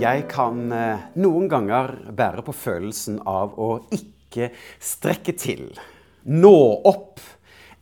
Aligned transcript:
Jeg 0.00 0.22
kan 0.32 0.70
eh, 0.72 1.00
noen 1.20 1.44
ganger 1.50 1.90
bære 2.16 2.40
på 2.46 2.54
følelsen 2.56 3.18
av 3.28 3.52
å 3.60 3.82
ikke 3.92 4.46
strekke 4.80 5.34
til, 5.36 5.66
nå 6.24 6.52
opp, 6.88 7.20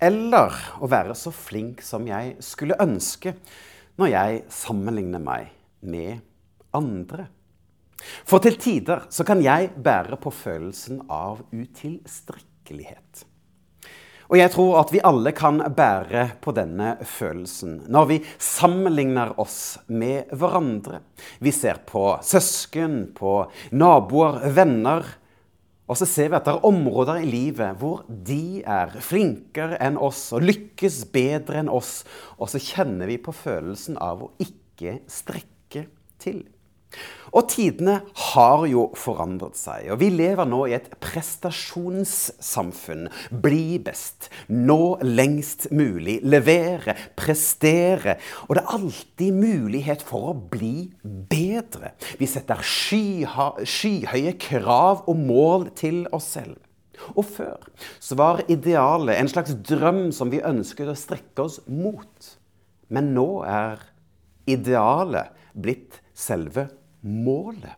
eller 0.03 0.57
å 0.83 0.89
være 0.91 1.15
så 1.15 1.31
flink 1.31 1.85
som 1.87 2.09
jeg 2.11 2.35
skulle 2.43 2.79
ønske 2.83 3.37
når 4.03 4.11
jeg 4.11 4.43
sammenligner 4.51 5.23
meg 5.23 5.53
med 5.87 6.19
andre. 6.75 7.29
For 8.27 8.43
til 8.43 8.59
tider 8.59 9.07
så 9.15 9.23
kan 9.29 9.39
jeg 9.45 9.71
bære 9.79 10.19
på 10.19 10.35
følelsen 10.35 11.05
av 11.07 11.45
utilstrekkelighet. 11.55 13.29
Og 14.29 14.37
jeg 14.37 14.53
tror 14.53 14.75
at 14.83 14.91
vi 14.93 15.01
alle 15.09 15.33
kan 15.37 15.61
bære 15.73 16.25
på 16.45 16.53
denne 16.57 16.97
følelsen 17.09 17.79
når 17.89 18.09
vi 18.11 18.19
sammenligner 18.37 19.33
oss 19.41 19.79
med 19.89 20.29
hverandre. 20.37 21.01
Vi 21.41 21.53
ser 21.55 21.81
på 21.89 22.11
søsken, 22.25 23.15
på 23.17 23.41
naboer, 23.73 24.43
venner. 24.53 25.09
Og 25.89 25.97
så 25.97 26.05
ser 26.05 26.29
vi 26.29 26.37
at 26.37 26.45
det 26.45 26.59
er 26.59 26.69
områder 26.69 27.23
i 27.23 27.31
livet 27.31 27.81
hvor 27.81 28.05
de 28.09 28.61
er 28.61 28.93
flinkere 29.01 29.81
enn 29.81 29.97
oss 29.97 30.27
og 30.37 30.45
lykkes 30.45 31.07
bedre 31.15 31.63
enn 31.63 31.73
oss. 31.73 32.03
Og 32.37 32.53
så 32.53 32.61
kjenner 32.61 33.09
vi 33.09 33.17
på 33.23 33.33
følelsen 33.33 33.97
av 33.97 34.27
å 34.27 34.33
ikke 34.45 34.99
strekke 35.09 35.89
til. 36.21 36.45
Og 37.37 37.45
tidene 37.53 37.99
har 38.33 38.63
jo 38.71 38.87
forandret 38.97 39.59
seg, 39.59 39.91
og 39.93 39.99
vi 40.01 40.09
lever 40.13 40.47
nå 40.49 40.63
i 40.69 40.75
et 40.79 40.89
prestasjonssamfunn. 41.03 43.09
Bli 43.45 43.79
best, 43.85 44.31
nå 44.49 44.97
lengst 45.05 45.69
mulig, 45.75 46.21
levere, 46.25 46.95
prestere. 47.19 48.17
Og 48.49 48.57
det 48.57 48.63
er 48.63 48.77
alltid 48.79 49.33
mulighet 49.37 50.03
for 50.09 50.21
å 50.31 50.39
bli 50.39 50.89
bedre. 51.05 51.93
Vi 52.21 52.27
setter 52.31 52.63
skyhøye 52.65 54.33
krav 54.41 55.05
og 55.05 55.17
mål 55.21 55.69
til 55.77 56.07
oss 56.17 56.29
selv. 56.39 56.57
Og 57.15 57.25
før 57.29 57.61
så 58.03 58.17
var 58.19 58.41
idealet 58.51 59.21
en 59.21 59.29
slags 59.31 59.55
drøm 59.69 60.09
som 60.17 60.33
vi 60.33 60.41
ønsket 60.43 60.89
å 60.91 60.97
strekke 60.99 61.45
oss 61.45 61.61
mot. 61.71 62.33
Men 62.91 63.13
nå 63.15 63.45
er 63.47 63.85
idealet 64.49 65.29
blitt 65.53 66.01
selve 66.17 66.67
målet. 67.03 67.77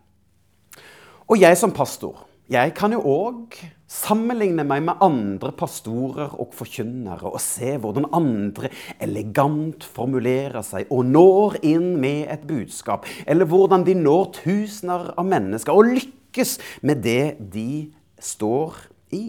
Og 1.30 1.38
jeg 1.38 1.58
som 1.58 1.72
pastor, 1.74 2.26
jeg 2.50 2.72
kan 2.74 2.90
jo 2.90 2.98
òg 3.06 3.54
sammenligne 3.90 4.64
meg 4.66 4.82
med 4.82 5.02
andre 5.06 5.52
pastorer 5.54 6.32
og 6.34 6.50
forkynnere 6.58 7.30
og 7.30 7.38
se 7.42 7.76
hvordan 7.78 8.08
andre 8.16 8.72
elegant 9.02 9.86
formulerer 9.86 10.64
seg 10.66 10.91
og 10.91 11.06
når 11.06 11.60
inn 11.70 11.92
med 12.02 12.24
et 12.34 12.42
budskap, 12.50 13.06
eller 13.22 13.46
hvordan 13.46 13.86
de 13.86 13.94
når 13.98 14.32
tusener 14.41 15.12
av 15.14 15.30
mennesker 15.30 15.78
og 15.78 15.92
lykkes 15.92 16.56
med 16.82 17.04
det 17.06 17.36
de 17.54 17.70
står 18.18 18.82
i. 19.14 19.24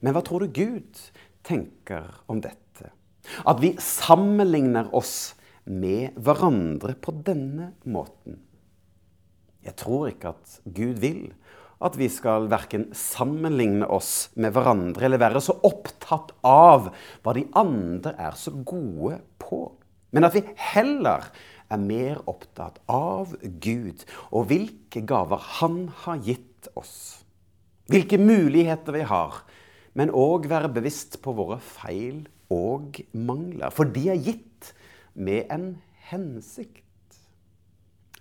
Men 0.00 0.16
hva 0.16 0.24
tror 0.24 0.46
du 0.46 0.52
Gud 0.56 1.04
tenker 1.44 2.08
om 2.24 2.40
dette? 2.40 2.88
At 3.44 3.60
vi 3.60 3.74
sammenligner 3.82 4.88
oss 4.96 5.34
med 5.68 6.16
hverandre 6.16 6.96
på 6.96 7.12
denne 7.24 7.74
måten. 7.84 8.40
Jeg 9.68 9.76
tror 9.78 10.08
ikke 10.10 10.32
at 10.32 10.58
Gud 10.64 11.00
vil 11.04 11.28
at 11.84 11.94
vi 11.98 12.08
skal 12.10 12.48
verken 12.50 12.88
sammenligne 12.96 13.86
oss 13.86 14.30
med 14.40 14.54
hverandre 14.56 15.06
eller 15.06 15.20
være 15.22 15.42
så 15.44 15.54
opptatt 15.66 16.32
av 16.46 16.88
hva 17.22 17.34
de 17.36 17.44
andre 17.58 18.16
er 18.18 18.34
så 18.38 18.50
gode 18.66 19.20
på. 19.38 19.60
Men 20.10 20.26
at 20.26 20.34
vi 20.34 20.42
heller 20.72 21.28
er 21.68 21.82
mer 21.82 22.22
opptatt 22.30 22.80
av 22.90 23.36
Gud 23.62 24.02
og 24.32 24.48
hvilke 24.50 25.04
gaver 25.06 25.42
Han 25.60 25.84
har 26.04 26.24
gitt 26.24 26.70
oss. 26.74 27.22
Hvilke 27.88 28.18
muligheter 28.20 28.96
vi 28.96 29.04
har, 29.06 29.42
men 29.96 30.12
òg 30.12 30.48
være 30.50 30.72
bevisst 30.72 31.20
på 31.24 31.32
våre 31.36 31.60
feil 31.62 32.26
og 32.52 32.98
mangler. 33.12 33.70
For 33.72 33.88
de 33.88 34.08
er 34.12 34.20
gitt 34.20 34.72
med 35.14 35.48
en 35.52 35.70
hensikt. 36.10 36.87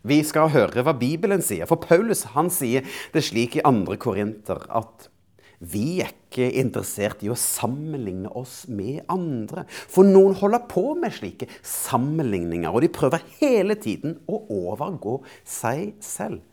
Vi 0.07 0.21
skal 0.23 0.51
høre 0.53 0.83
hva 0.85 0.95
Bibelen 0.97 1.43
sier. 1.43 1.67
For 1.69 1.79
Paulus 1.83 2.23
han 2.35 2.51
sier 2.53 2.87
det 3.13 3.25
slik 3.27 3.59
i 3.59 3.63
2. 3.65 3.97
Korinter 4.01 4.63
at 4.69 5.09
vi 5.57 6.03
er 6.03 6.11
ikke 6.11 6.51
interessert 6.59 7.23
i 7.25 7.31
å 7.33 7.37
sammenligne 7.39 8.29
oss 8.37 8.67
med 8.69 9.01
andre. 9.09 9.63
For 9.89 10.05
noen 10.05 10.35
holder 10.37 10.67
på 10.69 10.91
med 10.99 11.15
slike 11.15 11.47
sammenligninger, 11.65 12.69
og 12.69 12.83
de 12.85 12.91
prøver 12.93 13.25
hele 13.39 13.77
tiden 13.81 14.19
å 14.29 14.43
overgå 14.53 15.17
seg 15.41 15.95
selv. 16.05 16.43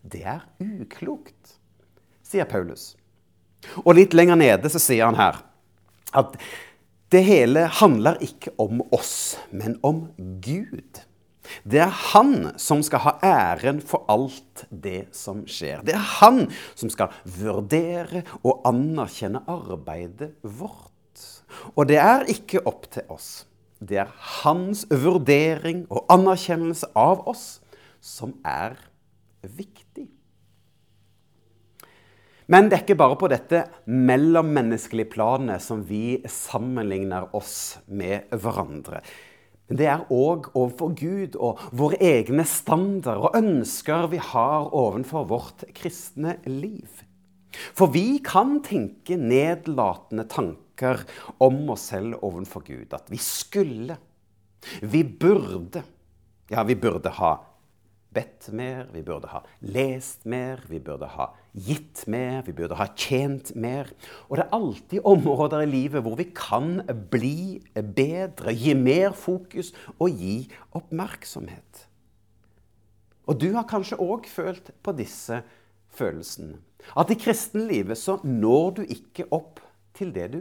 Det 0.00 0.24
er 0.24 0.46
uklokt, 0.64 1.58
sier 2.24 2.48
Paulus. 2.48 2.94
Og 3.84 3.92
litt 3.98 4.16
lenger 4.16 4.40
nede 4.40 4.72
så 4.72 4.80
sier 4.80 5.10
han 5.10 5.20
her 5.20 5.42
at 6.16 6.32
det 7.12 7.20
hele 7.26 7.66
handler 7.80 8.16
ikke 8.24 8.54
om 8.62 8.80
oss, 8.94 9.36
men 9.52 9.76
om 9.86 10.06
Gud. 10.42 11.02
Det 11.64 11.82
er 11.84 11.94
han 12.12 12.52
som 12.60 12.82
skal 12.86 13.04
ha 13.06 13.14
æren 13.24 13.80
for 13.84 14.06
alt 14.12 14.64
det 14.70 15.08
som 15.16 15.42
skjer. 15.48 15.84
Det 15.86 15.96
er 15.96 16.06
han 16.20 16.46
som 16.74 16.92
skal 16.92 17.14
vurdere 17.24 18.24
og 18.42 18.62
anerkjenne 18.68 19.42
arbeidet 19.50 20.32
vårt. 20.42 20.90
Og 21.74 21.88
det 21.90 21.98
er 22.02 22.28
ikke 22.30 22.62
opp 22.68 22.86
til 22.92 23.06
oss. 23.12 23.30
Det 23.80 24.02
er 24.02 24.14
hans 24.42 24.84
vurdering 24.90 25.86
og 25.88 26.04
anerkjennelse 26.12 26.92
av 26.98 27.24
oss 27.30 27.60
som 28.00 28.36
er 28.44 28.76
viktig. 29.40 30.08
Men 32.50 32.66
det 32.66 32.76
er 32.76 32.82
ikke 32.82 32.98
bare 32.98 33.16
på 33.18 33.28
dette 33.30 33.62
mellommenneskelige 33.86 35.12
planet 35.12 35.62
som 35.62 35.84
vi 35.86 36.18
sammenligner 36.26 37.28
oss 37.36 37.78
med 37.86 38.26
hverandre. 38.34 39.04
Men 39.70 39.78
det 39.78 39.86
er 39.86 40.08
òg 40.10 40.48
overfor 40.58 40.96
Gud 40.98 41.36
og 41.38 41.60
våre 41.78 41.98
egne 42.02 42.42
standarder 42.42 43.28
og 43.28 43.36
ønsker 43.38 44.08
vi 44.10 44.18
har 44.18 44.66
overfor 44.74 45.28
vårt 45.30 45.62
kristne 45.78 46.34
liv. 46.50 47.04
For 47.78 47.92
vi 47.94 48.18
kan 48.26 48.58
tenke 48.66 49.14
nedlatende 49.14 50.26
tanker 50.30 51.04
om 51.38 51.62
oss 51.70 51.86
selv 51.92 52.18
overfor 52.18 52.66
Gud. 52.66 52.90
At 52.98 53.06
vi 53.14 53.20
skulle, 53.22 53.94
vi 54.82 55.04
burde. 55.04 55.84
Ja, 56.50 56.66
vi 56.66 56.74
burde 56.74 57.14
ha 57.14 57.36
bedt 58.14 58.48
mer, 58.56 58.88
vi 58.90 59.02
burde 59.06 59.30
ha 59.30 59.42
lest 59.62 60.24
mer, 60.26 60.62
vi 60.68 60.80
burde 60.82 61.06
ha 61.14 61.28
gitt 61.54 62.02
mer, 62.10 62.42
vi 62.46 62.54
burde 62.56 62.78
ha 62.78 62.88
tjent 62.98 63.52
mer. 63.54 63.90
Og 64.28 64.38
det 64.38 64.46
er 64.46 64.56
alltid 64.56 65.06
områder 65.06 65.64
i 65.64 65.70
livet 65.70 66.04
hvor 66.06 66.18
vi 66.18 66.26
kan 66.34 66.80
bli 67.12 67.60
bedre, 67.74 68.54
gi 68.54 68.74
mer 68.74 69.14
fokus 69.14 69.72
og 69.98 70.10
gi 70.18 70.42
oppmerksomhet. 70.78 71.86
Og 73.30 73.38
du 73.38 73.52
har 73.54 73.68
kanskje 73.70 74.00
òg 74.02 74.26
følt 74.26 74.72
på 74.82 74.94
disse 74.98 75.42
følelsene. 75.94 76.58
At 76.98 77.12
i 77.12 77.18
kristenlivet 77.20 77.98
så 78.00 78.18
når 78.24 78.80
du 78.80 78.82
ikke 78.88 79.28
opp 79.34 79.60
til 79.94 80.10
det 80.14 80.30
du 80.32 80.40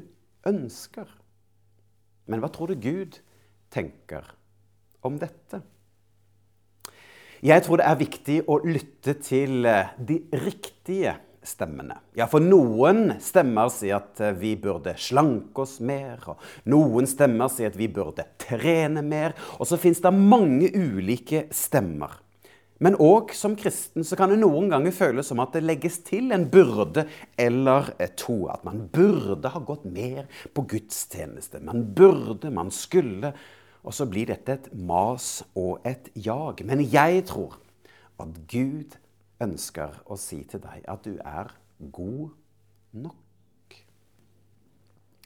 ønsker. 0.49 1.05
Men 2.29 2.41
hva 2.41 2.49
tror 2.53 2.71
du 2.71 2.79
Gud 2.81 3.19
tenker 3.73 4.25
om 5.05 5.19
dette? 5.21 5.61
Jeg 7.45 7.63
tror 7.63 7.79
det 7.79 7.87
er 7.87 7.99
viktig 7.99 8.37
å 8.51 8.59
lytte 8.67 9.13
til 9.23 9.63
eh, 9.69 9.93
de 9.95 10.19
riktige 10.43 11.13
stemmene. 11.45 11.95
Ja, 12.19 12.27
for 12.27 12.43
noen 12.43 13.13
stemmer 13.23 13.69
sier 13.71 14.01
at 14.01 14.19
eh, 14.19 14.35
vi 14.35 14.57
burde 14.59 14.97
slanke 14.99 15.63
oss 15.63 15.77
mer. 15.79 16.19
og 16.27 16.41
Noen 16.67 17.07
stemmer 17.07 17.47
sier 17.53 17.71
at 17.71 17.77
vi 17.79 17.87
burde 17.95 18.25
trene 18.41 19.03
mer. 19.05 19.37
Og 19.55 19.69
så 19.69 19.79
fins 19.79 20.03
det 20.03 20.11
mange 20.15 20.67
ulike 20.75 21.45
stemmer. 21.55 22.17
Men 22.83 22.95
òg 22.99 23.31
som 23.35 23.57
kristen 23.59 24.05
så 24.07 24.15
kan 24.19 24.31
det 24.31 24.39
noen 24.39 24.69
ganger 24.71 24.93
føles 24.95 25.27
som 25.31 25.39
at 25.43 25.55
det 25.55 25.65
legges 25.65 25.97
til 26.07 26.31
en 26.35 26.45
byrde 26.51 27.05
eller 27.39 27.91
to. 28.19 28.49
At 28.51 28.67
man 28.67 28.85
burde 28.91 29.51
ha 29.51 29.63
gått 29.63 29.87
mer 29.87 30.27
på 30.55 30.67
gudstjeneste. 30.75 31.63
Man 31.63 31.87
burde, 31.95 32.51
man 32.51 32.71
skulle. 32.71 33.33
Og 33.83 33.95
så 33.95 34.07
blir 34.09 34.27
dette 34.29 34.57
et 34.57 34.67
mas 34.75 35.39
og 35.57 35.85
et 35.87 36.09
jag. 36.15 36.63
Men 36.67 36.83
jeg 36.83 37.23
tror 37.29 37.59
at 38.19 38.41
Gud 38.51 38.97
ønsker 39.39 40.01
å 40.11 40.17
si 40.19 40.41
til 40.49 40.61
deg 40.63 40.83
at 40.91 41.05
du 41.07 41.15
er 41.23 41.53
god 41.95 42.29
nok. 42.99 43.77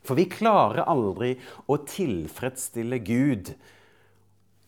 For 0.04 0.20
vi 0.20 0.28
klarer 0.30 0.84
aldri 0.92 1.38
å 1.72 1.80
tilfredsstille 1.88 3.00
Gud 3.08 3.54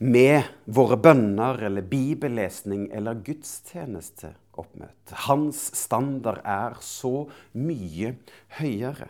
med 0.06 0.48
våre 0.66 0.98
bønner 1.00 1.60
eller 1.68 1.86
bibellesning 1.88 2.88
eller 2.96 3.20
gudstjenesteoppmøte. 3.24 5.16
Hans 5.28 5.60
standard 5.78 6.42
er 6.44 6.80
så 6.84 7.28
mye 7.54 8.16
høyere. 8.60 9.10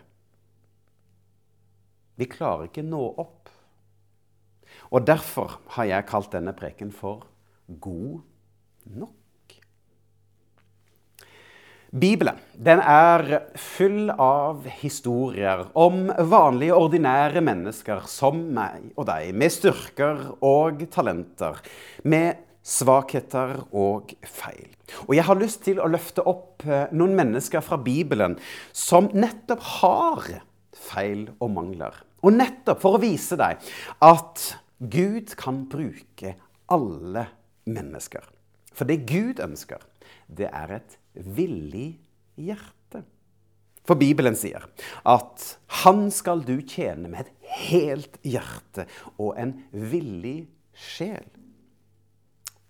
Vi 2.16 2.28
klarer 2.30 2.70
ikke 2.70 2.86
nå 2.86 3.02
opp. 3.18 3.45
Og 4.90 5.06
derfor 5.06 5.58
har 5.76 5.90
jeg 5.90 6.08
kalt 6.10 6.32
denne 6.34 6.54
preken 6.56 6.92
for 6.94 7.26
God 7.80 8.20
nok? 8.96 9.14
Bibelen 11.96 12.36
den 12.52 12.80
er 12.82 13.22
full 13.56 14.10
av 14.10 14.66
historier 14.82 15.62
om 15.78 16.10
vanlige, 16.28 16.74
ordinære 16.74 17.40
mennesker 17.44 18.02
som 18.10 18.40
meg 18.56 18.90
og 18.96 19.06
deg, 19.08 19.30
med 19.32 19.54
styrker 19.54 20.24
og 20.44 20.82
talenter, 20.92 21.62
med 22.04 22.42
svakheter 22.66 23.60
og 23.70 24.12
feil. 24.26 24.68
Og 25.06 25.14
jeg 25.14 25.26
har 25.28 25.38
lyst 25.38 25.62
til 25.66 25.78
å 25.80 25.88
løfte 25.90 26.24
opp 26.26 26.66
eh, 26.66 26.90
noen 26.90 27.14
mennesker 27.18 27.62
fra 27.64 27.78
Bibelen 27.78 28.36
som 28.74 29.08
nettopp 29.14 29.62
har 29.78 30.28
feil 30.76 31.28
og 31.38 31.52
mangler. 31.54 31.94
Og 32.26 32.34
nettopp 32.34 32.82
for 32.82 32.98
å 32.98 33.02
vise 33.02 33.38
deg 33.38 33.62
at 34.02 34.46
Gud 34.78 35.36
kan 35.36 35.64
bruke 35.68 36.34
alle 36.68 37.26
mennesker. 37.64 38.24
For 38.76 38.88
det 38.88 39.06
Gud 39.08 39.40
ønsker, 39.40 39.80
det 40.28 40.50
er 40.52 40.74
et 40.80 40.98
villig 41.14 41.96
hjerte. 42.36 43.04
For 43.86 43.96
Bibelen 43.96 44.36
sier 44.36 44.66
at 45.06 45.58
'han 45.66 46.10
skal 46.10 46.44
du 46.44 46.60
tjene 46.60 47.08
med 47.08 47.20
et 47.20 47.32
helt 47.70 48.18
hjerte 48.22 48.86
og 49.18 49.38
en 49.38 49.64
villig 49.72 50.48
sjel'. 50.74 51.30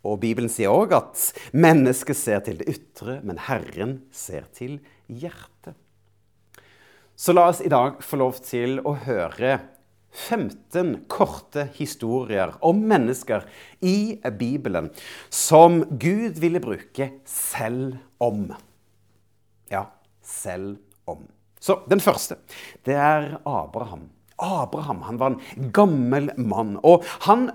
Og 0.04 0.20
Bibelen 0.20 0.48
sier 0.48 0.70
òg 0.70 0.92
at 0.92 1.32
mennesket 1.52 2.16
ser 2.16 2.40
til 2.40 2.58
det 2.58 2.68
ytre, 2.68 3.20
men 3.24 3.38
Herren 3.38 4.02
ser 4.12 4.46
til 4.54 4.78
hjertet. 5.08 5.74
Så 7.16 7.32
la 7.32 7.48
oss 7.48 7.60
i 7.60 7.68
dag 7.72 8.02
få 8.04 8.16
lov 8.16 8.38
til 8.44 8.78
å 8.84 8.92
høre 8.92 9.58
15 10.16 11.04
korte 11.12 11.68
historier 11.76 12.54
om 12.64 12.80
mennesker 12.88 13.44
i 13.84 14.16
Bibelen 14.38 14.90
som 15.30 15.82
Gud 16.00 16.40
ville 16.40 16.62
bruke 16.64 17.10
selv 17.28 17.98
om. 18.18 18.48
Ja, 19.70 19.86
selv 20.24 20.78
om. 21.04 21.26
Så 21.60 21.80
den 21.90 22.00
første, 22.00 22.38
det 22.86 22.96
er 22.96 23.36
Abraham. 23.44 24.08
Abraham 24.38 25.02
han 25.06 25.20
var 25.20 25.34
en 25.34 25.70
gammel 25.72 26.30
mann, 26.36 26.76
og 26.84 27.04
han 27.24 27.50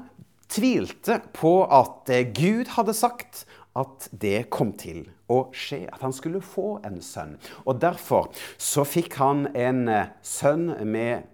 tvilte 0.52 1.22
på 1.34 1.62
at 1.72 2.10
Gud 2.36 2.74
hadde 2.75 2.96
sagt 2.98 3.46
at 3.78 4.10
det 4.12 4.50
kom 4.52 4.74
til 4.75 5.06
å 5.31 5.46
skje, 5.56 5.86
at 5.88 6.02
han 6.04 6.12
skulle 6.16 6.42
få 6.44 6.81
en 6.88 7.00
sønn. 7.06 7.38
Og 7.63 7.80
Derfor 7.80 8.31
så 8.60 8.84
fikk 8.88 9.16
han 9.22 9.46
en 9.56 9.86
sønn 10.28 10.74
med 10.84 11.31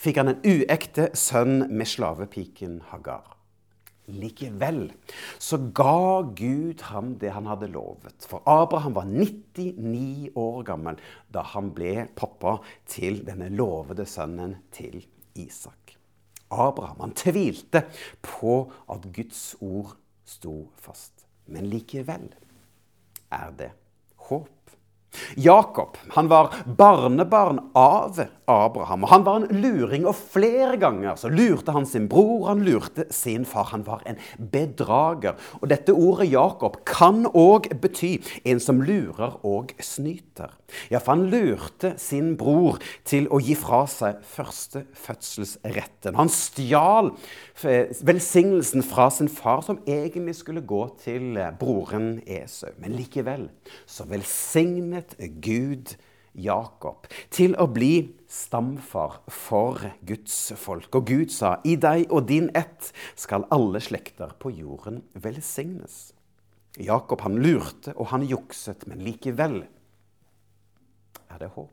fikk 0.00 0.20
han 0.20 0.32
en 0.34 0.44
uekte 0.44 1.10
sønn 1.16 1.66
med 1.72 1.88
slavepiken 1.88 2.80
Hagar. 2.90 3.32
Likevel 4.06 4.92
så 5.42 5.58
ga 5.74 6.22
Gud 6.38 6.84
ham 6.92 7.16
det 7.18 7.32
han 7.34 7.48
hadde 7.50 7.72
lovet. 7.72 8.26
For 8.28 8.44
Abraham 8.46 8.94
var 8.94 9.08
99 9.10 10.30
år 10.38 10.62
gammel 10.68 11.00
da 11.34 11.42
han 11.54 11.72
ble 11.74 12.06
pappa 12.14 12.60
til 12.86 13.24
denne 13.26 13.50
lovede 13.50 14.06
sønnen 14.06 14.60
til 14.74 15.00
Isak. 15.34 15.96
Abraham 16.54 17.02
han 17.02 17.16
tvilte 17.18 17.82
på 18.22 18.60
at 18.92 19.08
Guds 19.10 19.56
ord 19.60 19.96
sto 20.26 20.68
fast. 20.78 21.26
Men 21.50 21.66
likevel 21.70 22.28
er 23.34 23.50
det 23.58 23.72
håp. 24.28 24.55
Jakob 25.36 25.96
han 26.16 26.28
var 26.28 26.54
barnebarn 26.66 27.60
av 27.74 28.20
Abraham. 28.46 29.04
og 29.04 29.10
Han 29.10 29.24
var 29.24 29.36
en 29.40 29.60
luring, 29.60 30.06
og 30.06 30.14
flere 30.14 30.76
ganger 30.80 31.16
så 31.18 31.30
lurte 31.32 31.74
han 31.74 31.86
sin 31.86 32.08
bror, 32.08 32.48
han 32.48 32.62
lurte 32.66 33.06
sin 33.10 33.44
far. 33.44 33.70
Han 33.72 33.86
var 33.86 34.02
en 34.06 34.18
bedrager. 34.38 35.36
Og 35.60 35.68
Dette 35.70 35.94
ordet 35.94 36.30
Jakob 36.30 36.78
kan 36.86 37.26
òg 37.26 37.68
bety 37.82 38.16
en 38.46 38.60
som 38.62 38.80
lurer 38.82 39.38
og 39.46 39.74
snyter. 39.82 40.54
Ja, 40.90 40.98
for 40.98 41.14
han 41.14 41.28
lurte 41.30 41.94
sin 42.00 42.34
bror 42.38 42.80
til 43.06 43.28
å 43.30 43.40
gi 43.42 43.54
fra 43.58 43.84
seg 43.90 44.22
førstefødselsretten. 44.34 46.16
Han 46.18 46.30
stjal 46.32 47.12
velsignelsen 47.62 48.84
fra 48.86 49.08
sin 49.14 49.30
far, 49.30 49.62
som 49.66 49.80
egentlig 49.86 50.36
skulle 50.40 50.64
gå 50.66 50.82
til 51.02 51.38
broren 51.60 52.20
Esau. 52.26 52.72
Men 52.82 52.96
likevel 52.98 53.46
så 53.86 54.06
velsignet 54.10 55.05
Gud 55.44 55.94
Jakob 56.36 57.06
til 57.32 57.54
å 57.56 57.64
bli 57.72 58.10
stamfar 58.28 59.20
for 59.32 59.80
Guds 60.06 60.36
folk. 60.60 60.90
Og 60.98 61.06
Gud 61.08 61.32
sa, 61.32 61.56
i 61.64 61.76
deg 61.80 62.10
og 62.12 62.26
din 62.28 62.50
ett 62.56 62.92
skal 63.16 63.46
alle 63.54 63.80
slekter 63.80 64.34
på 64.40 64.52
jorden 64.52 65.02
velsignes. 65.14 66.12
Jakob 66.76 67.22
han 67.24 67.38
lurte 67.40 67.94
og 67.96 68.10
han 68.12 68.26
jukset, 68.28 68.84
men 68.90 69.00
likevel 69.06 69.62
er 71.30 71.40
det 71.40 71.48
håp. 71.54 71.72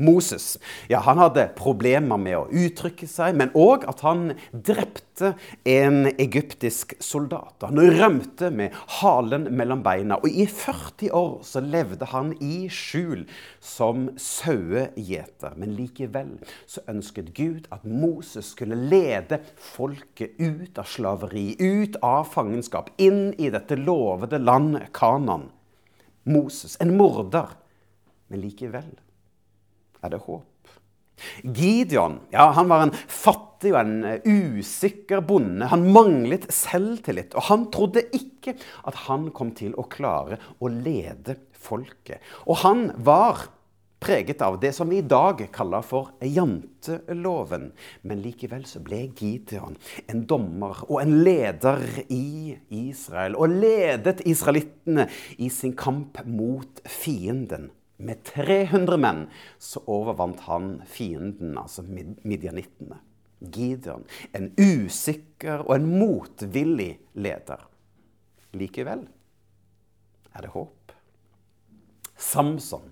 Moses 0.00 0.54
ja, 0.88 1.00
han 1.04 1.20
hadde 1.20 1.50
problemer 1.58 2.20
med 2.20 2.36
å 2.38 2.46
uttrykke 2.48 3.06
seg, 3.08 3.36
men 3.38 3.52
òg 3.58 3.84
at 3.90 4.02
han 4.04 4.32
drepte 4.50 5.34
en 5.68 6.08
egyptisk 6.10 6.94
soldat. 7.04 7.60
Han 7.66 7.80
rømte 7.98 8.50
med 8.54 8.76
halen 9.00 9.48
mellom 9.56 9.84
beina, 9.84 10.18
og 10.20 10.32
i 10.32 10.46
40 10.48 11.12
år 11.16 11.34
så 11.46 11.62
levde 11.64 12.08
han 12.12 12.32
i 12.40 12.64
skjul 12.72 13.26
som 13.60 14.08
sauegjeter. 14.20 15.56
Men 15.60 15.76
likevel 15.78 16.32
så 16.70 16.84
ønsket 16.90 17.32
Gud 17.36 17.68
at 17.74 17.84
Moses 17.84 18.54
skulle 18.54 18.78
lede 18.78 19.42
folket 19.60 20.40
ut 20.40 20.80
av 20.80 20.88
slaveri, 20.88 21.52
ut 21.60 22.00
av 22.06 22.24
fangenskap, 22.32 22.92
inn 23.00 23.30
i 23.38 23.52
dette 23.52 23.78
lovede 23.78 24.40
land 24.40 24.80
Kanan. 24.96 25.50
Moses, 26.30 26.76
en 26.80 26.96
morder, 26.98 27.54
men 28.30 28.44
likevel 28.44 28.90
er 30.04 30.14
det 30.14 30.22
håp. 30.26 30.46
Gideon 31.44 32.18
ja, 32.32 32.50
han 32.56 32.70
var 32.70 32.86
en 32.86 32.94
fattig 32.94 33.74
og 33.74 33.80
en 33.82 33.96
eh, 34.08 34.24
usikker 34.24 35.22
bonde. 35.26 35.68
Han 35.72 35.88
manglet 35.92 36.48
selvtillit, 36.54 37.36
og 37.36 37.48
han 37.50 37.68
trodde 37.74 38.06
ikke 38.16 38.56
at 38.88 39.06
han 39.06 39.28
kom 39.36 39.54
til 39.56 39.76
å 39.76 39.88
klare 39.92 40.40
å 40.60 40.72
lede 40.72 41.36
folket. 41.60 42.24
Og 42.48 42.62
han 42.64 42.88
var 42.96 43.50
preget 44.00 44.40
av 44.42 44.56
det 44.60 44.72
som 44.72 44.88
vi 44.88 45.02
i 45.02 45.06
dag 45.06 45.42
kaller 45.52 45.84
for 45.84 46.14
janteloven. 46.24 47.68
Men 48.08 48.22
likevel 48.24 48.64
så 48.68 48.80
ble 48.84 49.02
Gideon 49.16 49.76
en 50.08 50.24
dommer 50.28 50.80
og 50.88 51.02
en 51.02 51.18
leder 51.24 51.84
i 52.08 52.56
Israel, 52.72 53.36
og 53.36 53.58
ledet 53.60 54.24
israelittene 54.24 55.06
i 55.38 55.50
sin 55.52 55.76
kamp 55.76 56.22
mot 56.24 56.80
fienden. 56.88 57.68
Med 58.00 58.22
300 58.24 58.96
menn 59.00 59.26
så 59.60 59.82
overvant 59.90 60.40
han 60.46 60.72
fienden, 60.88 61.52
altså 61.60 61.84
midjanittene. 61.84 63.02
Gideon, 63.40 64.04
en 64.36 64.50
usikker 64.60 65.64
og 65.66 65.74
en 65.78 65.88
motvillig 66.00 66.92
leder. 67.16 67.64
Likevel 68.56 69.06
er 70.34 70.44
det 70.44 70.52
håp. 70.52 70.94
Samson 72.20 72.88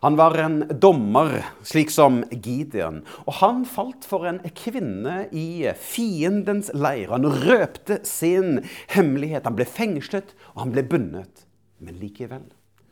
han 0.00 0.16
var 0.16 0.38
en 0.40 0.62
dommer, 0.80 1.42
slik 1.62 1.90
som 1.92 2.22
Gideon. 2.30 3.02
Og 3.28 3.34
han 3.42 3.66
falt 3.68 4.06
for 4.08 4.24
en 4.24 4.38
kvinne 4.56 5.26
i 5.28 5.68
fiendens 5.76 6.70
leir. 6.72 7.12
Han 7.12 7.28
røpte 7.28 7.98
sin 8.08 8.62
hemmelighet. 8.94 9.44
Han 9.44 9.58
ble 9.58 9.66
fengslet, 9.68 10.32
og 10.54 10.62
han 10.64 10.72
ble 10.72 10.86
bundet. 10.88 11.44
Men 11.84 12.00
likevel 12.00 12.48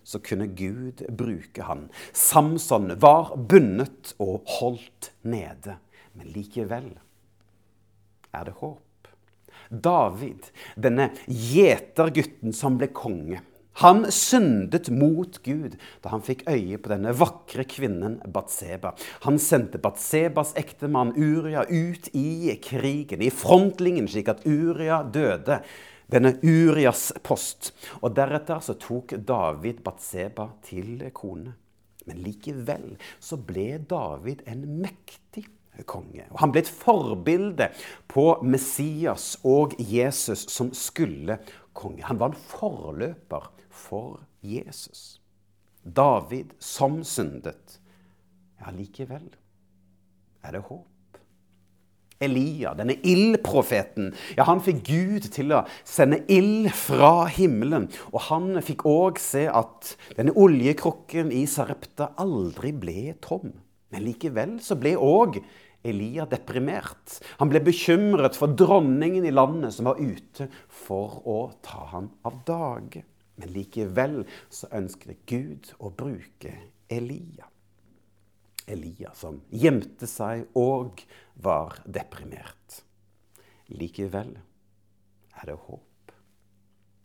så 0.08 0.20
kunne 0.24 0.48
Gud 0.56 1.02
bruke 1.12 1.66
han. 1.68 1.88
Samson 2.16 2.94
var 3.00 3.34
bundet 3.36 4.14
og 4.22 4.48
holdt 4.58 5.12
nede, 5.28 5.76
men 6.16 6.32
likevel 6.32 6.94
er 8.32 8.48
det 8.48 8.56
håp. 8.62 8.84
David, 9.68 10.48
denne 10.80 11.10
gjetergutten 11.28 12.56
som 12.56 12.78
ble 12.80 12.88
konge, 12.96 13.42
han 13.78 14.08
syndet 14.10 14.88
mot 14.90 15.36
Gud 15.44 15.76
da 16.02 16.10
han 16.10 16.24
fikk 16.26 16.46
øye 16.50 16.80
på 16.82 16.90
denne 16.90 17.12
vakre 17.14 17.62
kvinnen 17.68 18.16
Batseba. 18.34 18.94
Han 19.26 19.38
sendte 19.38 19.78
Batsebas 19.78 20.50
ektemann 20.58 21.12
Uria 21.14 21.62
ut 21.68 22.08
i 22.16 22.56
krigen, 22.64 23.22
i 23.22 23.30
frontlinjen, 23.30 24.08
slik 24.10 24.32
at 24.32 24.42
Uria 24.48 25.04
døde 25.04 25.60
denne 26.12 26.34
Urias 26.42 27.10
post. 27.22 27.72
Og 28.02 28.14
deretter 28.16 28.62
så 28.64 28.76
tok 28.80 29.14
David 29.28 29.82
Batseba 29.84 30.48
til 30.64 31.04
kone. 31.14 31.54
Men 32.08 32.22
likevel 32.24 32.94
så 33.20 33.36
ble 33.36 33.76
David 33.88 34.42
en 34.48 34.64
mektig 34.80 35.44
konge. 35.86 36.24
Og 36.32 36.40
han 36.42 36.52
ble 36.54 36.64
et 36.64 36.72
forbilde 36.72 37.68
på 38.10 38.26
Messias 38.42 39.34
og 39.46 39.76
Jesus 39.78 40.46
som 40.50 40.72
skulle 40.74 41.38
konge. 41.76 42.06
Han 42.08 42.18
var 42.20 42.32
en 42.32 42.40
forløper 42.48 43.50
for 43.68 44.24
Jesus. 44.42 45.20
David 45.84 46.56
som 46.58 47.02
syndet. 47.06 47.78
Ja, 48.58 48.72
likevel 48.74 49.28
er 50.42 50.56
det 50.56 50.64
håp. 50.66 50.86
Elia, 52.20 52.72
denne 52.74 52.96
ildprofeten, 53.06 54.10
ja, 54.34 54.46
han 54.48 54.62
fikk 54.64 54.82
Gud 54.88 55.28
til 55.34 55.54
å 55.54 55.62
sende 55.86 56.18
ild 56.32 56.70
fra 56.74 57.28
himmelen. 57.30 57.86
Og 58.10 58.24
han 58.26 58.58
fikk 58.64 58.84
òg 58.90 59.20
se 59.22 59.46
at 59.46 59.94
denne 60.18 60.34
oljekrukken 60.34 61.30
i 61.34 61.44
Sarepta 61.50 62.12
aldri 62.18 62.74
ble 62.74 63.14
tom. 63.24 63.52
Men 63.94 64.04
likevel 64.04 64.58
så 64.64 64.76
ble 64.80 64.96
òg 64.98 65.38
Elia 65.86 66.26
deprimert. 66.26 67.20
Han 67.38 67.52
ble 67.52 67.62
bekymret 67.64 68.36
for 68.36 68.50
dronningen 68.58 69.24
i 69.24 69.34
landet 69.34 69.76
som 69.76 69.86
var 69.88 70.00
ute 70.02 70.48
for 70.66 71.20
å 71.22 71.38
ta 71.64 71.86
ham 71.92 72.10
av 72.26 72.42
dage. 72.48 73.04
Men 73.38 73.54
likevel 73.54 74.24
så 74.50 74.70
ønsket 74.74 75.22
Gud 75.30 75.70
å 75.78 75.92
bruke 75.94 76.56
Elia. 76.90 77.46
Elia 78.68 79.12
som 79.16 79.40
gjemte 79.50 80.08
seg 80.10 80.46
og 80.58 81.02
var 81.42 81.80
deprimert. 81.86 82.82
Likevel 83.68 84.32
er 85.38 85.50
det 85.50 85.58
håp. 85.66 85.84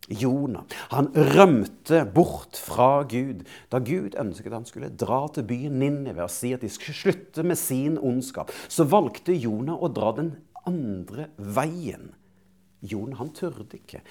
Jonah 0.08 0.68
han 0.92 1.08
rømte 1.16 2.02
bort 2.12 2.58
fra 2.60 3.06
Gud 3.08 3.46
da 3.72 3.80
Gud 3.80 4.18
ønsket 4.20 4.52
han 4.52 4.66
skulle 4.68 4.92
dra 4.92 5.22
til 5.32 5.46
byen 5.48 5.78
Ninive 5.80 6.26
og 6.26 6.32
si 6.32 6.52
at 6.52 6.64
de 6.64 6.68
skulle 6.72 6.98
slutte 6.98 7.44
med 7.46 7.56
sin 7.60 7.96
ondskap. 7.96 8.52
Så 8.68 8.84
valgte 8.88 9.36
Jonah 9.36 9.80
å 9.80 9.88
dra 9.92 10.12
den 10.18 10.34
andre 10.68 11.30
veien. 11.36 12.12
Jonah 12.84 13.20
han 13.22 13.32
turde 13.36 13.80
ikke. 13.80 14.02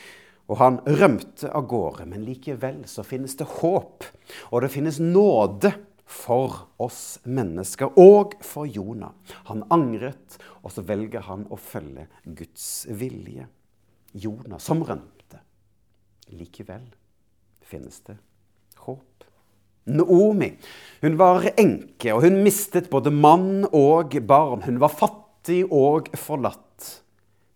Og 0.49 0.59
han 0.59 0.81
rømte 0.85 1.49
av 1.55 1.67
gårde. 1.69 2.07
Men 2.09 2.25
likevel 2.25 2.83
så 2.89 3.05
finnes 3.07 3.37
det 3.39 3.47
håp, 3.61 4.03
og 4.51 4.63
det 4.65 4.73
finnes 4.73 4.99
nåde 4.99 5.71
for 6.13 6.67
oss 6.81 7.19
mennesker 7.25 7.97
og 7.99 8.37
for 8.45 8.69
Jonah. 8.69 9.13
Han 9.49 9.65
angret, 9.73 10.37
og 10.61 10.73
så 10.73 10.85
velger 10.85 11.25
han 11.27 11.47
å 11.49 11.59
følge 11.59 12.07
Guds 12.23 12.85
vilje. 12.89 13.47
Jonah 14.13 14.61
som 14.61 14.83
rømte. 14.85 15.41
Likevel 16.37 16.85
finnes 17.65 17.99
det 18.05 18.17
håp. 18.85 19.25
Naomi 19.83 20.53
hun 21.03 21.17
var 21.19 21.49
enke, 21.59 22.13
og 22.13 22.23
hun 22.23 22.43
mistet 22.45 22.91
både 22.91 23.11
mann 23.11 23.65
og 23.73 24.15
barn. 24.27 24.63
Hun 24.63 24.79
var 24.79 24.93
fattig 24.93 25.63
og 25.67 26.13
forlatt. 26.15 26.59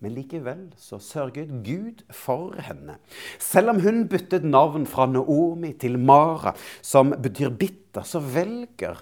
Men 0.04 0.14
likevel 0.14 0.66
så 0.78 1.00
sørget 1.02 1.50
Gud 1.66 2.04
for 2.14 2.54
henne. 2.62 3.00
Selv 3.42 3.72
om 3.74 3.80
hun 3.82 4.04
byttet 4.12 4.44
navn 4.46 4.86
fra 4.86 5.08
Naomi 5.10 5.72
til 5.74 5.98
Mara, 5.98 6.54
som 6.86 7.16
betyr 7.18 7.50
bitter, 7.50 7.87
så 8.06 8.20
velger 8.20 9.00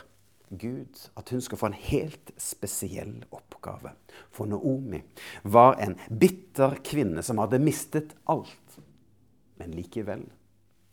Gud 0.49 0.99
at 1.17 1.29
hun 1.33 1.41
skal 1.41 1.59
få 1.59 1.69
en 1.71 1.79
helt 1.87 2.31
spesiell 2.37 3.17
oppgave. 3.33 3.95
For 4.31 4.47
Naomi 4.49 5.01
var 5.43 5.79
en 5.83 5.97
bitter 6.09 6.77
kvinne 6.85 7.23
som 7.25 7.41
hadde 7.41 7.61
mistet 7.63 8.13
alt. 8.29 8.77
Men 9.59 9.73
likevel 9.75 10.27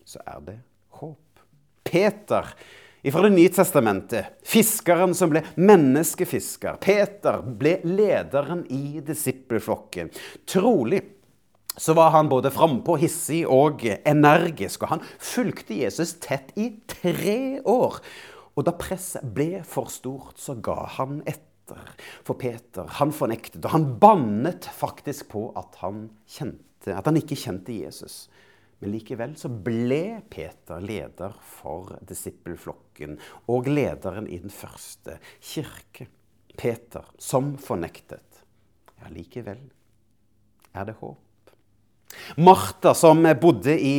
så 0.04 0.22
er 0.26 0.40
det 0.46 0.58
håp. 1.00 1.42
Peter 1.84 2.54
fra 3.10 3.22
Det 3.22 3.30
nye 3.34 3.50
testamentet. 3.50 4.26
Fiskeren 4.46 5.14
som 5.14 5.32
ble 5.32 5.42
menneskefisker. 5.58 6.78
Peter 6.78 7.40
ble 7.42 7.80
lederen 7.82 8.62
i 8.70 9.00
disippelflokken. 9.02 10.12
Trolig 10.46 11.00
så 11.76 11.94
var 11.96 12.10
han 12.10 12.28
både 12.28 12.52
frampå, 12.52 12.96
hissig 13.00 13.42
og 13.48 13.84
energisk. 13.86 14.84
Og 14.84 14.96
han 14.96 15.06
fulgte 15.18 15.78
Jesus 15.80 16.16
tett 16.22 16.52
i 16.60 16.68
tre 16.90 17.62
år. 17.68 17.98
Og 18.52 18.66
da 18.68 18.74
presset 18.76 19.24
ble 19.34 19.62
for 19.64 19.88
stort, 19.92 20.36
så 20.40 20.58
ga 20.60 20.82
han 20.98 21.22
etter. 21.24 21.48
For 22.26 22.36
Peter, 22.36 22.84
han 22.98 23.14
fornektet, 23.16 23.62
og 23.64 23.72
han 23.72 23.86
bannet 24.02 24.66
faktisk 24.76 25.30
på 25.32 25.46
at 25.56 25.78
han, 25.80 26.08
kjente, 26.28 26.92
at 26.92 27.06
han 27.08 27.16
ikke 27.16 27.38
kjente 27.38 27.72
Jesus. 27.72 28.26
Men 28.82 28.92
likevel 28.96 29.36
så 29.38 29.48
ble 29.48 30.20
Peter 30.28 30.82
leder 30.82 31.36
for 31.46 31.94
disippelflokken 32.04 33.14
og 33.54 33.70
lederen 33.70 34.26
i 34.26 34.40
den 34.42 34.52
første 34.52 35.20
kirke. 35.38 36.10
Peter 36.58 37.06
som 37.16 37.54
fornektet. 37.62 38.42
Ja, 38.98 39.08
likevel 39.08 39.62
er 40.74 40.90
det 40.90 40.98
håp. 40.98 41.31
Martha 42.36 42.94
som 42.98 43.24
bodde 43.40 43.74
i 43.78 43.96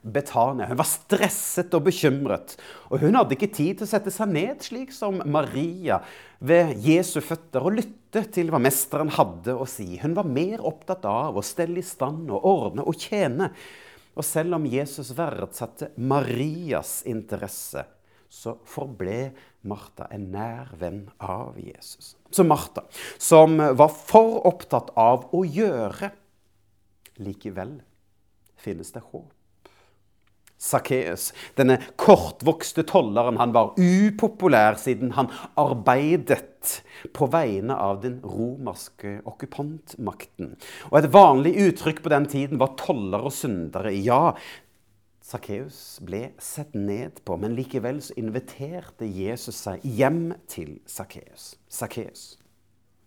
Betania, 0.00 0.70
hun 0.70 0.78
var 0.80 0.88
stresset 0.88 1.74
og 1.76 1.84
bekymret. 1.90 2.56
Og 2.88 3.02
hun 3.04 3.18
hadde 3.18 3.36
ikke 3.36 3.50
tid 3.52 3.80
til 3.80 3.88
å 3.88 3.90
sette 3.90 4.12
seg 4.14 4.32
ned, 4.32 4.62
slik 4.64 4.94
som 4.96 5.20
Maria 5.28 6.00
ved 6.40 6.72
Jesu 6.86 7.18
føtter, 7.20 7.60
og 7.60 7.76
lytte 7.76 8.24
til 8.32 8.48
hva 8.50 8.62
mesteren 8.62 9.12
hadde 9.12 9.54
å 9.54 9.68
si. 9.68 9.92
Hun 10.00 10.16
var 10.16 10.26
mer 10.26 10.64
opptatt 10.64 11.04
av 11.08 11.36
å 11.36 11.44
stelle 11.44 11.82
i 11.82 11.86
stand 11.86 12.32
og 12.32 12.48
ordne 12.48 12.88
og 12.88 12.96
tjene 12.98 13.52
og 14.20 14.26
selv 14.26 14.58
om 14.58 14.66
Jesus 14.68 15.12
verdsatte 15.16 15.92
Marias 15.96 17.00
interesse, 17.08 17.86
så 18.30 18.56
forble 18.68 19.30
Martha 19.66 20.06
en 20.14 20.28
nær 20.32 20.70
venn 20.78 21.04
av 21.18 21.58
Jesus. 21.58 22.14
Så 22.30 22.44
Martha, 22.46 22.84
som 23.18 23.56
var 23.58 23.90
for 23.94 24.42
opptatt 24.50 24.92
av 24.98 25.28
å 25.34 25.42
gjøre, 25.46 26.12
likevel 27.20 27.78
finnes 28.60 28.92
det 28.92 29.04
håp. 29.12 29.28
Sakkeus, 30.60 31.30
denne 31.56 31.78
kortvokste 31.96 32.82
tolleren, 32.84 33.38
han 33.40 33.54
var 33.56 33.78
upopulær 33.80 34.76
siden 34.76 35.14
han 35.16 35.30
arbeidet 35.56 36.82
på 37.16 37.30
vegne 37.32 37.78
av 37.80 38.02
den 38.02 38.18
romerske 38.20 39.14
okkupantmakten. 39.24 40.58
Og 40.90 40.98
Et 41.00 41.08
vanlig 41.14 41.54
uttrykk 41.64 42.02
på 42.04 42.12
den 42.12 42.28
tiden 42.28 42.60
var 42.60 42.74
toller 42.76 43.24
og 43.24 43.32
syndere. 43.32 43.94
Ja, 44.04 44.34
Sakkeus 45.24 45.96
ble 46.04 46.34
sett 46.42 46.76
ned 46.76 47.22
på, 47.24 47.38
men 47.40 47.56
likevel 47.56 48.02
så 48.04 48.18
inviterte 48.20 49.08
Jesus 49.08 49.62
seg 49.64 49.80
hjem 49.86 50.34
til 50.44 50.76
Sakkeus. 50.84 51.54
Sakkeus. 51.72 52.34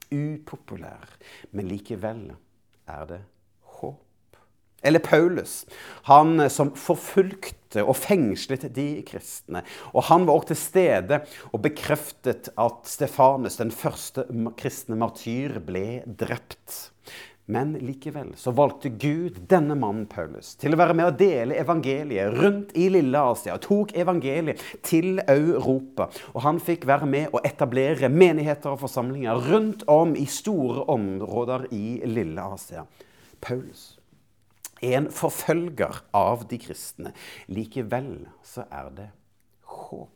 Upopulær, 0.09 1.05
men 1.53 1.69
likevel 1.69 2.31
er 2.89 3.05
det 3.09 3.21
eller 4.83 4.99
Paulus, 5.03 5.63
han 6.09 6.49
som 6.51 6.73
forfulgte 6.77 7.83
og 7.83 7.95
fengslet 7.97 8.67
de 8.75 8.87
kristne. 9.07 9.63
Og 9.95 10.09
han 10.11 10.27
var 10.27 10.37
også 10.37 10.51
til 10.53 10.61
stede 10.61 11.21
og 11.51 11.63
bekreftet 11.63 12.51
at 12.59 12.89
Stefanus, 12.89 13.57
den 13.61 13.73
første 13.73 14.27
kristne 14.59 14.99
martyr, 14.99 15.61
ble 15.63 16.03
drept. 16.05 16.89
Men 17.45 17.73
likevel 17.75 18.29
så 18.39 18.53
valgte 18.55 18.87
Gud 18.89 19.41
denne 19.51 19.75
mannen 19.75 20.05
Paulus 20.07 20.53
til 20.59 20.75
å 20.75 20.77
være 20.79 20.95
med 20.95 21.09
å 21.09 21.15
dele 21.19 21.57
evangeliet 21.59 22.37
rundt 22.37 22.71
i 22.79 22.85
Lille 22.93 23.19
Asia. 23.33 23.57
Tok 23.59 23.91
evangeliet 23.99 24.61
til 24.85 25.19
Europa. 25.27 26.07
Og 26.31 26.45
han 26.45 26.61
fikk 26.63 26.87
være 26.87 27.09
med 27.09 27.35
å 27.35 27.41
etablere 27.43 28.07
menigheter 28.11 28.71
og 28.71 28.85
forsamlinger 28.85 29.43
rundt 29.49 29.83
om 29.91 30.15
i 30.15 30.23
store 30.23 30.85
områder 30.93 31.67
i 31.75 31.99
Lille 32.07 32.47
Asia. 32.55 32.85
Paulus 33.43 33.97
en 34.83 35.09
forfølger 35.13 36.01
av 36.15 36.47
de 36.49 36.59
kristne. 36.61 37.13
Likevel 37.51 38.27
så 38.45 38.67
er 38.71 38.91
det 38.97 39.07
håp. 39.73 40.11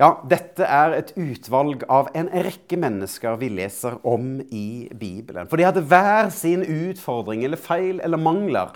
Ja, 0.00 0.16
dette 0.26 0.66
er 0.66 0.96
et 0.96 1.12
utvalg 1.14 1.84
av 1.92 2.08
en 2.18 2.30
rekke 2.46 2.78
mennesker 2.80 3.36
vi 3.38 3.52
leser 3.54 4.00
om 4.08 4.40
i 4.50 4.88
Bibelen. 4.90 5.46
For 5.46 5.60
de 5.60 5.68
hadde 5.68 5.84
hver 5.86 6.30
sin 6.34 6.64
utfordring 6.64 7.44
eller 7.46 7.60
feil 7.60 8.00
eller 8.02 8.18
mangler, 8.20 8.74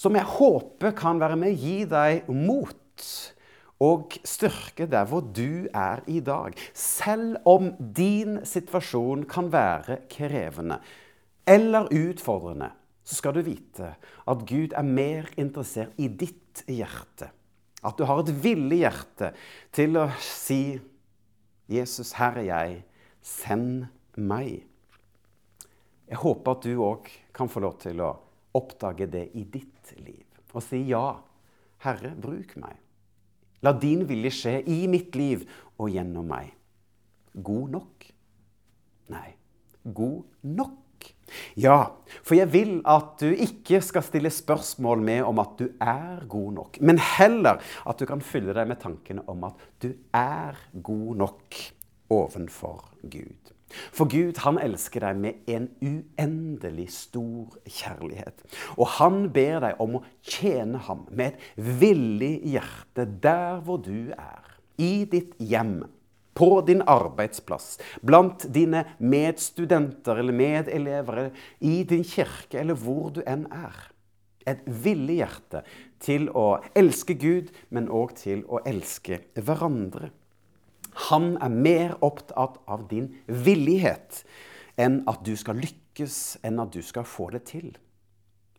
som 0.00 0.16
jeg 0.16 0.26
håper 0.38 0.94
kan 0.96 1.20
være 1.20 1.36
med 1.38 1.52
å 1.52 1.60
gi 1.60 1.76
deg 1.90 2.30
mot 2.32 3.04
og 3.84 4.16
styrke 4.24 4.86
der 4.90 5.06
hvor 5.10 5.24
du 5.34 5.66
er 5.74 6.00
i 6.08 6.20
dag. 6.24 6.56
Selv 6.72 7.36
om 7.44 7.72
din 7.78 8.40
situasjon 8.46 9.26
kan 9.28 9.50
være 9.52 10.00
krevende 10.10 10.80
eller 11.44 11.90
utfordrende 11.92 12.70
så 13.04 13.18
skal 13.18 13.36
du 13.36 13.42
vite 13.44 13.94
at 14.00 14.44
Gud 14.48 14.72
er 14.72 14.86
mer 14.86 15.28
interessert 15.40 15.92
i 16.00 16.08
ditt 16.08 16.64
hjerte. 16.70 17.28
At 17.84 17.98
du 18.00 18.06
har 18.08 18.22
et 18.22 18.32
villig 18.32 18.80
hjerte 18.80 19.34
til 19.74 19.98
å 20.00 20.08
si 20.20 20.80
'Jesus, 21.68 22.12
her 22.12 22.38
er 22.40 22.46
jeg. 22.48 22.84
Send 23.22 23.86
meg'. 24.16 24.64
Jeg 26.08 26.20
håper 26.20 26.50
at 26.50 26.62
du 26.64 26.80
òg 26.84 27.08
kan 27.32 27.48
få 27.48 27.60
lov 27.60 27.78
til 27.80 28.00
å 28.00 28.16
oppdage 28.54 29.06
det 29.10 29.30
i 29.34 29.44
ditt 29.44 29.94
liv. 29.98 30.24
Og 30.52 30.62
si 30.62 30.84
'Ja, 30.88 31.20
Herre, 31.78 32.14
bruk 32.16 32.56
meg'. 32.56 32.80
La 33.62 33.72
din 33.72 34.04
vilje 34.08 34.30
skje 34.30 34.62
i 34.68 34.86
mitt 34.86 35.14
liv 35.16 35.44
og 35.78 35.90
gjennom 35.90 36.26
meg. 36.28 36.52
God 37.42 37.70
nok? 37.70 38.04
Nei, 39.08 39.34
god 39.82 40.24
nok. 40.42 40.83
Ja, 41.60 41.94
for 42.26 42.34
jeg 42.34 42.50
vil 42.50 42.80
at 42.88 43.14
du 43.22 43.28
ikke 43.30 43.78
skal 43.84 44.02
stille 44.02 44.30
spørsmål 44.34 45.04
med 45.06 45.22
om 45.28 45.38
at 45.38 45.54
du 45.60 45.68
er 45.82 46.24
god 46.30 46.52
nok, 46.58 46.80
men 46.82 46.98
heller 46.98 47.62
at 47.86 48.00
du 48.00 48.06
kan 48.10 48.24
fylle 48.24 48.56
deg 48.56 48.66
med 48.70 48.82
tankene 48.82 49.22
om 49.30 49.46
at 49.46 49.66
du 49.82 49.92
er 50.18 50.58
god 50.82 51.16
nok 51.22 51.60
ovenfor 52.10 52.88
Gud. 53.06 53.54
For 53.94 54.06
Gud, 54.10 54.38
han 54.44 54.58
elsker 54.62 55.02
deg 55.02 55.18
med 55.18 55.50
en 55.50 55.68
uendelig 55.82 56.88
stor 56.94 57.56
kjærlighet. 57.66 58.44
Og 58.76 58.86
han 58.98 59.28
ber 59.34 59.64
deg 59.64 59.80
om 59.82 59.98
å 59.98 60.04
tjene 60.22 60.78
ham 60.86 61.06
med 61.10 61.34
et 61.34 61.72
villig 61.80 62.36
hjerte 62.54 63.08
der 63.22 63.62
hvor 63.64 63.82
du 63.82 64.12
er. 64.14 64.52
I 64.78 65.04
ditt 65.10 65.34
hjem, 65.38 65.84
på 66.34 66.60
din 66.66 66.82
arbeidsplass, 66.82 67.78
blant 68.02 68.46
dine 68.54 68.84
medstudenter 68.98 70.20
eller 70.20 70.32
medelever, 70.36 71.30
i 71.58 71.82
din 71.84 72.04
kirke 72.04 72.60
eller 72.60 72.78
hvor 72.78 73.12
du 73.14 73.22
enn 73.26 73.46
er. 73.52 73.76
Et 74.44 74.60
villig 74.66 75.22
hjerte 75.22 75.62
til 76.04 76.28
å 76.36 76.58
elske 76.76 77.16
Gud, 77.16 77.48
men 77.72 77.88
òg 77.88 78.16
til 78.20 78.44
å 78.44 78.60
elske 78.68 79.22
hverandre. 79.38 80.10
Han 81.08 81.34
er 81.42 81.54
mer 81.54 81.96
opptatt 82.04 82.60
av 82.70 82.84
din 82.90 83.08
villighet 83.26 84.22
enn 84.78 85.00
at 85.10 85.24
du 85.26 85.32
skal 85.38 85.58
lykkes, 85.62 86.38
enn 86.44 86.60
at 86.62 86.74
du 86.74 86.82
skal 86.84 87.06
få 87.08 87.30
det 87.34 87.44
til. 87.50 87.72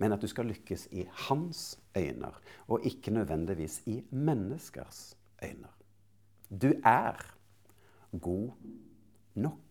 Men 0.01 0.12
at 0.12 0.24
du 0.24 0.27
skal 0.27 0.50
lykkes 0.50 0.89
i 0.91 1.05
hans 1.29 1.77
øyne, 1.96 2.34
og 2.67 2.84
ikke 2.88 3.13
nødvendigvis 3.15 3.82
i 3.88 4.01
menneskers 4.12 5.13
øyne. 5.44 5.72
Du 6.50 6.74
er 6.84 7.22
god 8.19 8.51
nok. 9.36 9.64